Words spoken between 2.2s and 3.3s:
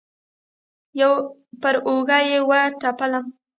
يې وټپولم.